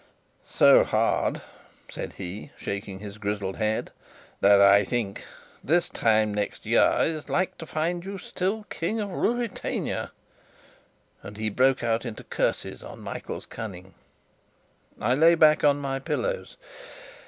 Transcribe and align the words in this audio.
"So 0.49 0.83
hard," 0.83 1.43
said 1.87 2.13
he, 2.13 2.49
shaking 2.57 2.97
his 3.01 3.19
grizzled 3.19 3.57
head, 3.57 3.91
"that 4.39 4.53
as 4.59 4.61
I 4.61 4.83
think, 4.83 5.27
this 5.63 5.89
time 5.89 6.33
next 6.33 6.65
year 6.65 6.95
is 7.01 7.29
like 7.29 7.55
to 7.59 7.67
find 7.67 8.03
you 8.03 8.17
still 8.17 8.63
King 8.63 8.99
of 8.99 9.11
Ruritania!" 9.11 10.09
and 11.21 11.37
he 11.37 11.51
broke 11.51 11.83
out 11.83 12.03
into 12.03 12.23
curses 12.23 12.81
on 12.83 12.99
Michael's 13.01 13.45
cunning. 13.45 13.93
I 14.99 15.13
lay 15.13 15.35
back 15.35 15.63
on 15.63 15.77
my 15.77 15.99
pillows. 15.99 16.57